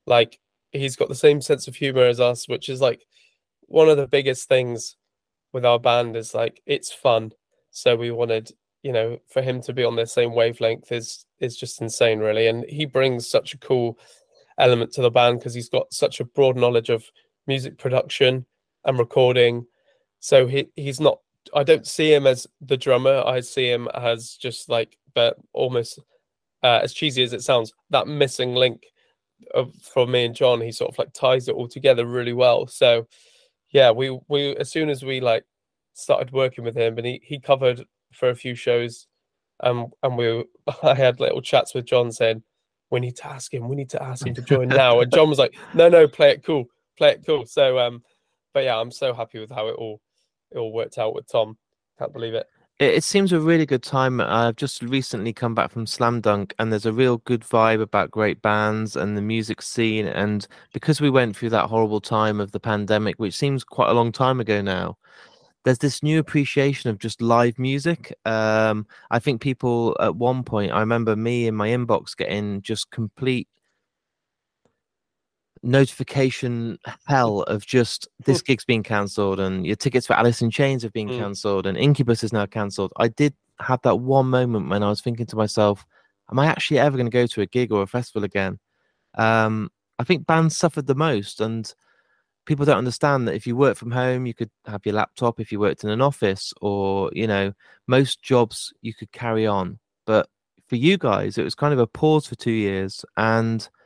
[0.07, 0.39] like
[0.73, 3.07] he's got the same sense of humor as us, which is like
[3.63, 4.97] one of the biggest things
[5.53, 7.33] with our band is like it's fun.
[7.71, 8.51] So we wanted,
[8.83, 12.47] you know, for him to be on the same wavelength is is just insane, really.
[12.47, 13.99] And he brings such a cool
[14.63, 17.05] element to the band because he's got such a broad knowledge of
[17.47, 18.47] music production
[18.85, 19.67] and recording.
[20.21, 21.19] So he he's not.
[21.55, 23.23] I don't see him as the drummer.
[23.27, 25.99] I see him as just like, but almost
[26.63, 28.85] uh, as cheesy as it sounds, that missing link
[29.55, 30.61] of, for me and John.
[30.61, 32.67] He sort of like ties it all together really well.
[32.69, 33.09] So
[33.71, 35.45] yeah, we we as soon as we like
[35.95, 39.09] started working with him, and he he covered for a few shows,
[39.61, 40.45] um, and we
[40.83, 42.45] I had little chats with John saying
[42.93, 45.29] we need to ask him, we need to ask him to join now, and John
[45.29, 47.47] was like, no, no, play it cool, play it cool.
[47.47, 48.03] So um,
[48.55, 50.01] but yeah, I'm so happy with how it all
[50.51, 51.57] it all worked out with Tom.
[51.99, 52.47] Can't believe it.
[52.79, 54.21] It, it seems a really good time.
[54.21, 58.11] I've just recently come back from Slam Dunk, and there's a real good vibe about
[58.11, 60.07] great bands and the music scene.
[60.07, 63.95] And because we went through that horrible time of the pandemic, which seems quite a
[63.95, 64.99] long time ago now,
[65.65, 68.15] there's this new appreciation of just live music.
[68.25, 72.91] Um, I think people at one point, I remember me in my inbox getting just
[72.91, 73.49] complete
[75.63, 80.83] notification hell of just this gig's being cancelled and your tickets for Alice in Chains
[80.83, 81.19] have been mm.
[81.19, 82.93] cancelled and Incubus is now cancelled.
[82.97, 85.87] I did have that one moment when I was thinking to myself,
[86.31, 88.59] am I actually ever going to go to a gig or a festival again?
[89.15, 89.71] Um,
[90.01, 91.73] I think bands suffered the most and
[92.45, 95.53] people don't understand that if you work from home, you could have your laptop if
[95.53, 97.53] you worked in an office or, you know,
[97.87, 99.79] most jobs you could carry on.
[100.07, 100.29] But
[100.67, 103.69] for you guys, it was kind of a pause for two years and–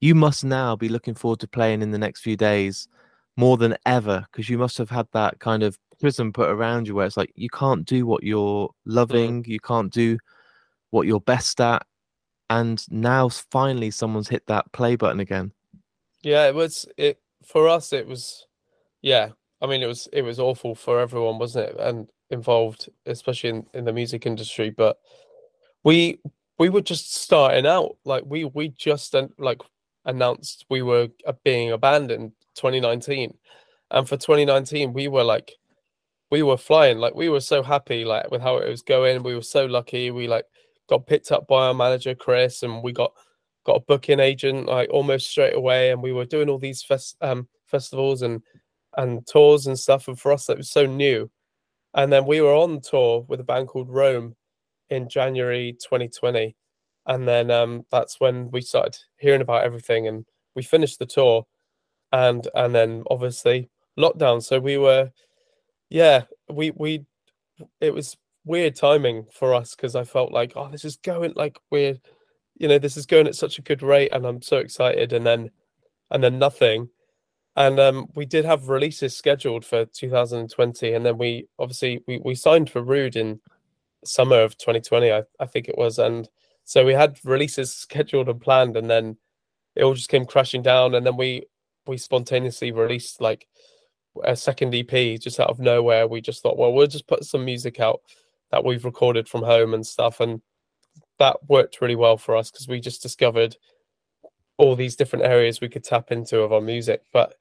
[0.00, 2.88] you must now be looking forward to playing in the next few days
[3.36, 6.94] more than ever because you must have had that kind of prism put around you
[6.94, 8.72] where it's like you can't do what you're mm.
[8.84, 10.18] loving, you can't do
[10.90, 11.84] what you're best at,
[12.50, 15.52] and now finally someone's hit that play button again.
[16.22, 17.92] Yeah, it was it for us.
[17.92, 18.46] It was,
[19.00, 19.30] yeah.
[19.62, 21.76] I mean, it was it was awful for everyone, wasn't it?
[21.78, 24.70] And involved, especially in, in the music industry.
[24.70, 24.98] But
[25.82, 26.18] we
[26.58, 27.96] we were just starting out.
[28.04, 29.62] Like we we just like
[30.06, 33.36] announced we were uh, being abandoned 2019
[33.90, 35.52] and for 2019 we were like
[36.30, 39.34] we were flying like we were so happy like with how it was going we
[39.34, 40.44] were so lucky we like
[40.88, 43.12] got picked up by our manager chris and we got
[43.66, 47.16] got a booking agent like almost straight away and we were doing all these fest,
[47.20, 48.42] um, festivals and
[48.96, 51.30] and tours and stuff and for us it was so new.
[51.94, 54.36] And then we were on tour with a band called rome
[54.88, 56.54] in january 2020
[57.06, 60.24] and then um, that's when we started hearing about everything and
[60.54, 61.46] we finished the tour.
[62.12, 64.42] And and then obviously lockdown.
[64.42, 65.10] So we were
[65.90, 67.04] yeah we we
[67.80, 71.58] it was weird timing for us because i felt like oh this is going like
[71.70, 72.00] weird
[72.56, 75.26] you know this is going at such a good rate and i'm so excited and
[75.26, 75.50] then
[76.10, 76.88] and then nothing
[77.58, 82.34] and um, we did have releases scheduled for 2020 and then we obviously we, we
[82.34, 83.40] signed for rude in
[84.04, 86.28] summer of 2020 I, I think it was and
[86.66, 89.16] so we had releases scheduled and planned, and then
[89.76, 90.96] it all just came crashing down.
[90.96, 91.46] And then we
[91.86, 93.46] we spontaneously released like
[94.24, 96.08] a second EP just out of nowhere.
[96.08, 98.00] We just thought, well, we'll just put some music out
[98.50, 100.42] that we've recorded from home and stuff, and
[101.18, 103.56] that worked really well for us because we just discovered
[104.58, 107.02] all these different areas we could tap into of our music.
[107.12, 107.34] But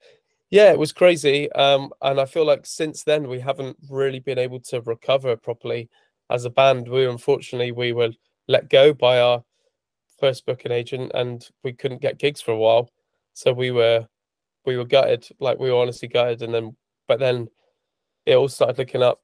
[0.49, 1.51] yeah, it was crazy.
[1.53, 5.89] Um, and I feel like since then we haven't really been able to recover properly
[6.29, 6.88] as a band.
[6.88, 8.11] We unfortunately we were
[8.47, 9.43] let go by our
[10.19, 12.89] first booking agent, and we couldn't get gigs for a while.
[13.33, 14.07] So we were
[14.65, 16.41] we were gutted, like we were honestly gutted.
[16.41, 16.75] And then,
[17.07, 17.47] but then
[18.25, 19.21] it all started looking up,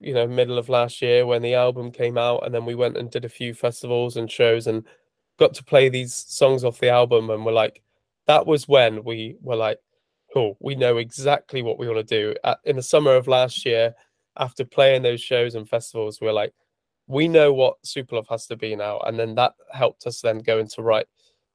[0.00, 2.96] you know, middle of last year when the album came out, and then we went
[2.96, 4.84] and did a few festivals and shows and
[5.38, 7.82] got to play these songs off the album, and we're like,
[8.26, 9.78] that was when we were like,
[10.32, 12.34] cool, we know exactly what we want to do.
[12.44, 13.94] At, in the summer of last year,
[14.36, 16.52] after playing those shows and festivals, we're like,
[17.06, 20.58] we know what Superlove has to be now, and then that helped us then go
[20.58, 21.06] into write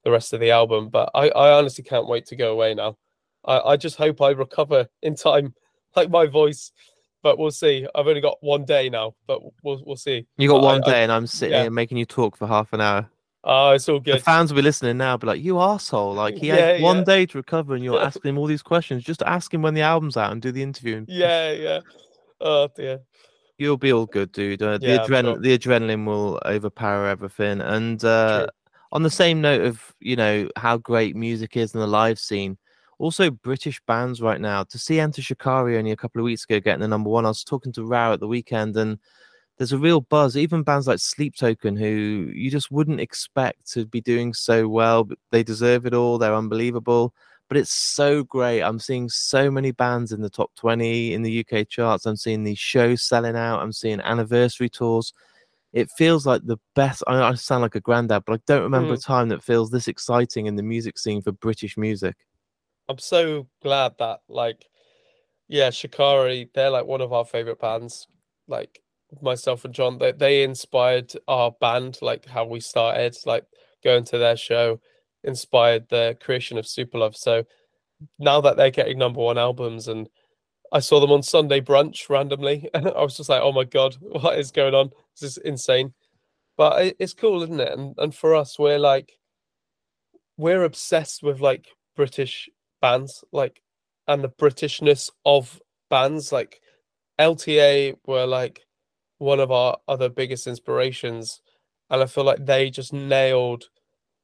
[0.04, 0.90] the rest of the album.
[0.90, 2.98] But I, I honestly can't wait to go away now.
[3.46, 5.54] I, I just hope I recover in time,
[5.96, 6.72] like my voice.
[7.24, 7.88] But we'll see.
[7.94, 10.26] I've only got one day now, but we'll we'll see.
[10.38, 11.64] You got one I, day, I, and I'm sitting yeah.
[11.64, 13.10] here making you talk for half an hour.
[13.44, 14.18] Oh, it's all good.
[14.18, 16.14] The fans will be listening now, be like, "You asshole!
[16.14, 17.04] Like he yeah, had one yeah.
[17.04, 19.04] day to recover, and you're asking him all these questions.
[19.04, 21.80] Just ask him when the album's out and do the interview." Yeah, yeah.
[22.40, 23.02] Oh dear.
[23.58, 24.62] You'll be all good, dude.
[24.62, 25.40] Uh, the adrenaline, sure.
[25.40, 27.62] the adrenaline will overpower everything.
[27.62, 28.48] And uh,
[28.92, 32.58] on the same note of you know how great music is in the live scene,
[33.02, 34.64] also British bands right now.
[34.64, 37.30] To see Enter Shikari only a couple of weeks ago getting the number one, I
[37.30, 39.00] was talking to Rou at the weekend, and
[39.58, 40.38] there's a real buzz.
[40.38, 45.04] Even bands like Sleep Token, who you just wouldn't expect to be doing so well,
[45.04, 46.18] but they deserve it all.
[46.18, 47.14] They're unbelievable.
[47.48, 48.62] But it's so great.
[48.62, 52.06] I'm seeing so many bands in the top 20 in the UK charts.
[52.06, 53.62] I'm seeing these shows selling out.
[53.62, 55.14] I'm seeing anniversary tours
[55.74, 57.04] it feels like the best.
[57.08, 58.98] I, I sound like a granddad, but I don't remember mm.
[58.98, 62.16] a time that feels this exciting in the music scene for British music.
[62.92, 64.66] I'm so glad that, like,
[65.48, 68.08] yeah, Shikari, they're like one of our favorite bands.
[68.48, 68.82] Like
[69.22, 73.46] myself and John, they they inspired our band, like how we started, like
[73.84, 74.80] going to their show,
[75.24, 77.16] inspired the creation of Superlove.
[77.16, 77.46] So
[78.20, 80.10] now that they're getting number one albums and
[80.72, 83.98] I saw them on Sunday brunch randomly, and I was just like, "Oh my god,
[84.02, 84.92] what is going on?
[85.20, 85.94] This is insane."
[86.58, 87.78] But it's cool, isn't it?
[87.78, 89.18] And and for us, we're like,
[90.38, 92.50] we're obsessed with like British
[92.82, 93.62] bands, like,
[94.08, 96.32] and the Britishness of bands.
[96.32, 96.62] Like,
[97.20, 98.62] LTA were like
[99.20, 101.42] one of our other biggest inspirations,
[101.90, 103.66] and I feel like they just nailed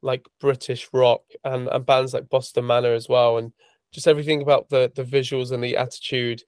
[0.01, 3.53] like British rock and and bands like Boston Manor as well, and
[3.93, 6.43] just everything about the the visuals and the attitude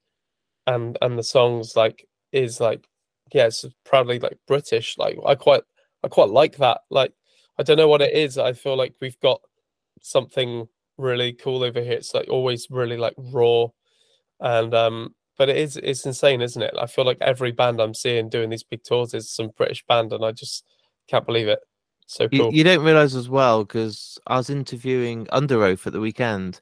[0.68, 2.88] and and the songs like is like
[3.34, 5.64] yeah it's proudly like british like i quite
[6.04, 7.14] i quite like that like
[7.58, 9.42] i don't know what it is i feel like we've got
[10.02, 10.68] something
[11.00, 11.94] really cool over here.
[11.94, 13.68] It's like always really like raw.
[14.40, 16.76] And um but it is it's insane isn't it?
[16.80, 20.14] I feel like every band i'm seeing doing these big tours is some british band
[20.14, 20.66] and i just
[21.08, 21.60] can't believe it.
[22.06, 22.52] So cool.
[22.52, 26.60] you, you don't realize as well because i was interviewing Underoath at the weekend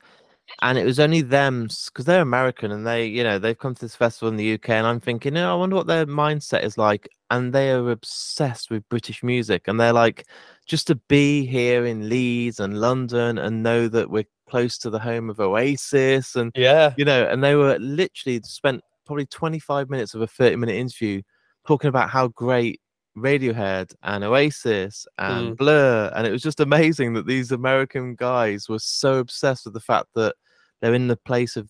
[0.62, 3.82] and it was only them because they're American and they, you know, they've come to
[3.82, 6.78] this festival in the UK, and I'm thinking, oh, I wonder what their mindset is
[6.78, 10.28] like, and they are obsessed with British music, and they're like,
[10.66, 15.00] just to be here in Leeds and London and know that we're close to the
[15.00, 20.14] home of Oasis, and yeah, you know, and they were literally spent probably 25 minutes
[20.14, 21.22] of a 30 minute interview
[21.66, 22.82] talking about how great
[23.18, 25.58] Radiohead and Oasis and mm.
[25.58, 26.12] Blur.
[26.16, 30.08] And it was just amazing that these American guys were so obsessed with the fact
[30.16, 30.36] that
[30.82, 31.70] they're in the place of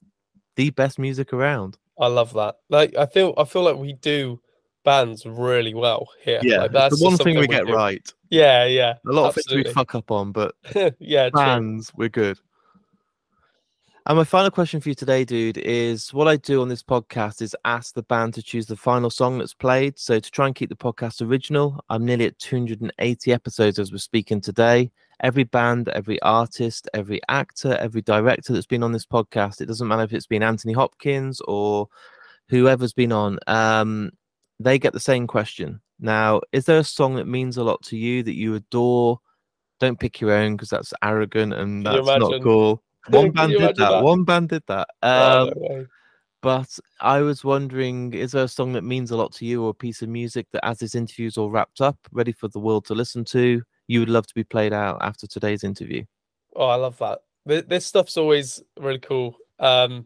[0.55, 1.77] the best music around.
[1.99, 2.57] I love that.
[2.69, 4.39] Like I feel I feel like we do
[4.83, 6.39] bands really well here.
[6.43, 7.73] Yeah, like, that's the one thing we, we get do.
[7.73, 8.13] right.
[8.29, 8.95] Yeah, yeah.
[9.07, 9.61] A lot absolutely.
[9.61, 10.55] of things we fuck up on, but
[10.99, 11.95] yeah, bands true.
[11.97, 12.39] we're good.
[14.07, 17.41] And my final question for you today, dude, is what I do on this podcast
[17.41, 19.99] is ask the band to choose the final song that's played.
[19.99, 23.97] So to try and keep the podcast original, I'm nearly at 280 episodes as we're
[23.97, 24.91] speaking today.
[25.19, 29.89] Every band, every artist, every actor, every director that's been on this podcast, it doesn't
[29.89, 31.89] matter if it's been Anthony Hopkins or
[32.47, 34.11] whoever's been on, um,
[34.57, 35.81] they get the same question.
[35.99, 39.19] Now, is there a song that means a lot to you that you adore?
[39.81, 42.81] Don't pick your own because that's arrogant and that's not cool.
[43.09, 43.77] One band did that.
[43.77, 44.03] that.
[44.03, 44.89] One band did that.
[45.01, 45.85] Um, oh,
[46.41, 49.71] but I was wondering, is there a song that means a lot to you, or
[49.71, 52.85] a piece of music that, as this interview's all wrapped up, ready for the world
[52.85, 56.03] to listen to, you would love to be played out after today's interview?
[56.55, 57.19] Oh, I love that.
[57.45, 59.37] This stuff's always really cool.
[59.59, 60.05] Um,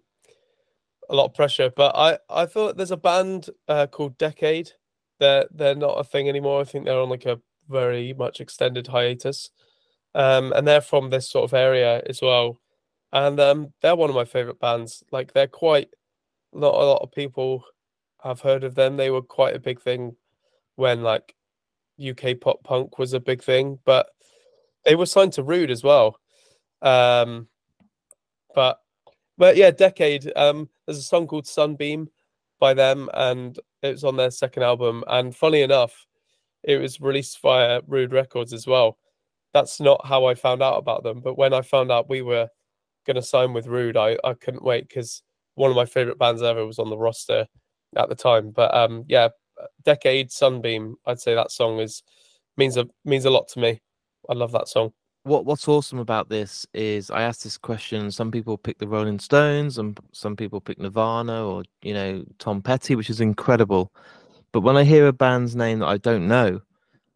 [1.09, 4.71] a lot of pressure, but I I thought there's a band uh, called Decade.
[5.19, 6.61] They're they're not a thing anymore.
[6.61, 9.49] I think they're on like a very much extended hiatus,
[10.13, 12.61] um, and they're from this sort of area as well
[13.13, 15.03] and um, they're one of my favorite bands.
[15.11, 15.89] Like they're quite
[16.53, 17.63] not a lot of people
[18.23, 18.97] have heard of them.
[18.97, 20.15] They were quite a big thing
[20.75, 21.35] when like
[21.99, 24.07] UK pop punk was a big thing, but
[24.85, 26.19] they were signed to Rude as well.
[26.81, 27.47] Um,
[28.55, 28.79] but
[29.37, 30.31] but yeah, Decade.
[30.35, 32.09] Um, there's a song called Sunbeam
[32.59, 35.03] by them, and it was on their second album.
[35.07, 36.05] And funny enough,
[36.63, 38.97] it was released via Rude Records as well.
[39.53, 42.47] That's not how I found out about them, but when I found out we were
[43.05, 45.23] going to sign with Rude, I, I couldn't wait because
[45.55, 47.47] one of my favorite bands ever was on the roster
[47.95, 48.51] at the time.
[48.51, 49.29] But um, yeah,
[49.83, 52.03] Decade Sunbeam, I'd say that song is
[52.57, 53.81] means a means a lot to me.
[54.29, 54.93] I love that song.
[55.23, 58.11] What What's awesome about this is I asked this question.
[58.11, 62.61] Some people pick the Rolling Stones, and some people pick Nirvana or you know Tom
[62.61, 63.93] Petty, which is incredible.
[64.51, 66.61] But when I hear a band's name that I don't know,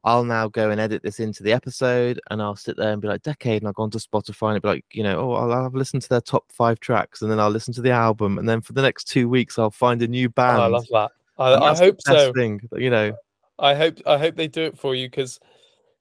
[0.05, 3.07] I'll now go and edit this into the episode and I'll sit there and be
[3.07, 3.63] like, Decade.
[3.63, 6.07] And I'll go onto Spotify and be like, you know, oh, I'll, I'll listen to
[6.07, 8.37] their top five tracks and then I'll listen to the album.
[8.37, 10.59] And then for the next two weeks, I'll find a new band.
[10.59, 11.11] Oh, I love that.
[11.39, 12.31] I, I hope so.
[12.33, 13.13] Thing, you know,
[13.57, 15.39] I hope, I hope they do it for you because,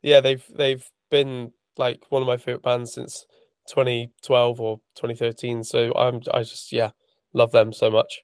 [0.02, 3.24] yeah, they've, they've been like one of my favorite bands since
[3.70, 5.64] 2012 or 2013.
[5.64, 6.90] So I'm, I just, yeah,
[7.32, 8.22] love them so much.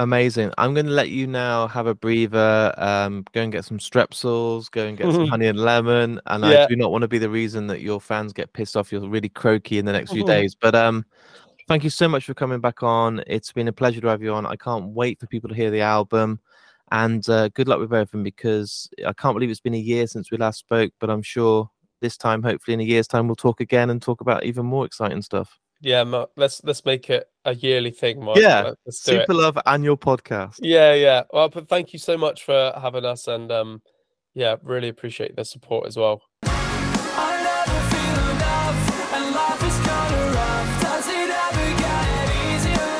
[0.00, 0.50] Amazing.
[0.56, 2.74] I'm going to let you now have a breather.
[2.78, 4.70] Um, go and get some strepsils.
[4.70, 6.18] Go and get some honey and lemon.
[6.24, 6.64] And yeah.
[6.64, 8.90] I do not want to be the reason that your fans get pissed off.
[8.90, 10.54] You're really croaky in the next few days.
[10.54, 11.04] But um,
[11.68, 13.22] thank you so much for coming back on.
[13.26, 14.46] It's been a pleasure to have you on.
[14.46, 16.40] I can't wait for people to hear the album.
[16.90, 20.30] And uh, good luck with everything because I can't believe it's been a year since
[20.30, 21.70] we last spoke, but I'm sure
[22.00, 24.86] this time, hopefully in a year's time, we'll talk again and talk about even more
[24.86, 25.59] exciting stuff.
[25.82, 28.36] Yeah, Mark, let's let's make it a yearly thing, Mark.
[28.36, 29.34] Yeah, let's do Super it.
[29.34, 30.58] Love annual podcast.
[30.60, 31.22] Yeah, yeah.
[31.32, 33.80] Well, but thank you so much for having us, and um,
[34.34, 36.20] yeah, really appreciate the support as well.
[36.42, 40.82] I never feel enough, and life is kinda rough.
[40.82, 42.96] Does it ever get easier?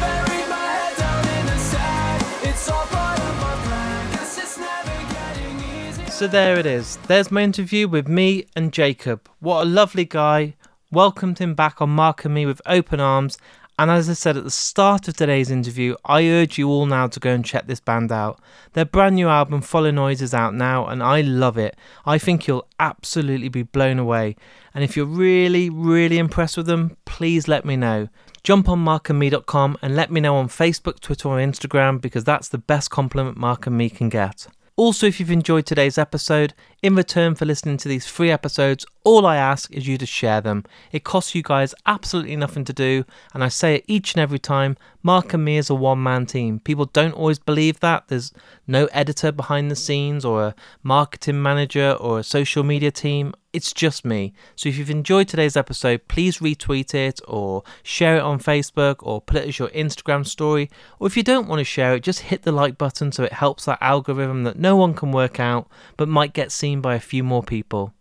[0.00, 2.24] Buried my head down in the sand.
[2.42, 4.10] It's all part of my plan.
[4.10, 6.10] Guess it's never getting easier.
[6.10, 6.96] So there it is.
[7.06, 9.28] There's my interview with me and Jacob.
[9.38, 10.56] What a lovely guy.
[10.90, 13.36] Welcomed him back on Mark and Me with open arms.
[13.78, 17.06] And as I said at the start of today's interview, I urge you all now
[17.08, 18.40] to go and check this band out.
[18.72, 21.76] Their brand new album, Follow Noise, is out now, and I love it.
[22.06, 24.34] I think you'll absolutely be blown away.
[24.74, 28.08] And if you're really, really impressed with them, please let me know.
[28.42, 32.58] Jump on markandme.com and let me know on Facebook, Twitter, or Instagram because that's the
[32.58, 34.46] best compliment Mark and Me can get.
[34.78, 39.26] Also, if you've enjoyed today's episode, in return for listening to these free episodes, all
[39.26, 40.64] I ask is you to share them.
[40.92, 43.04] It costs you guys absolutely nothing to do,
[43.34, 46.26] and I say it each and every time Mark and me is a one man
[46.26, 46.60] team.
[46.60, 48.08] People don't always believe that.
[48.08, 48.32] There's
[48.66, 53.32] no editor behind the scenes, or a marketing manager, or a social media team.
[53.54, 54.34] It's just me.
[54.56, 59.22] So if you've enjoyed today's episode, please retweet it, or share it on Facebook, or
[59.22, 60.68] put it as your Instagram story.
[60.98, 63.32] Or if you don't want to share it, just hit the like button so it
[63.32, 65.66] helps that algorithm that no one can work out
[65.96, 67.92] but might get seen by a few more people.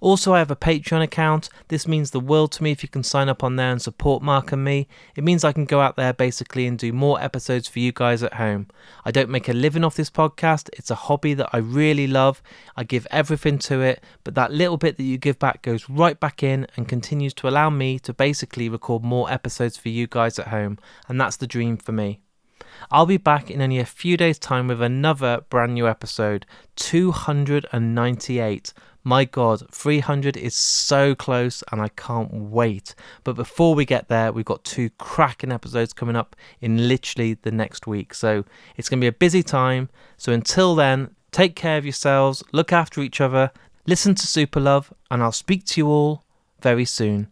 [0.00, 1.48] Also, I have a Patreon account.
[1.68, 4.22] This means the world to me if you can sign up on there and support
[4.22, 4.86] Mark and me.
[5.16, 8.22] It means I can go out there basically and do more episodes for you guys
[8.22, 8.68] at home.
[9.04, 12.42] I don't make a living off this podcast, it's a hobby that I really love.
[12.76, 16.18] I give everything to it, but that little bit that you give back goes right
[16.18, 20.38] back in and continues to allow me to basically record more episodes for you guys
[20.38, 20.78] at home.
[21.08, 22.20] And that's the dream for me.
[22.90, 28.72] I'll be back in only a few days' time with another brand new episode 298.
[29.04, 32.94] My God, 300 is so close and I can't wait.
[33.24, 37.50] But before we get there, we've got two cracking episodes coming up in literally the
[37.50, 38.12] next week.
[38.12, 38.44] So
[38.76, 39.88] it's going to be a busy time.
[40.16, 43.50] So until then, take care of yourselves, look after each other,
[43.86, 46.24] listen to Superlove, and I'll speak to you all
[46.60, 47.28] very soon.